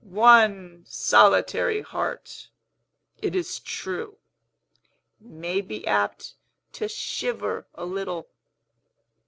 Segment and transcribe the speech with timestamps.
[0.03, 2.49] One solitary heart,
[3.21, 4.17] it is true,
[5.19, 6.33] may be apt
[6.71, 8.27] to shiver a little.